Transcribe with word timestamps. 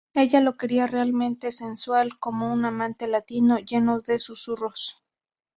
Ella 0.15 0.41
lo 0.41 0.57
quería 0.57 0.87
realmente 0.87 1.51
sensual, 1.51 2.17
como 2.17 2.51
un 2.51 2.65
amante 2.65 3.07
latino 3.07 3.59
-lleno 3.59 4.01
de 4.01 4.17
susurros. 4.17 4.95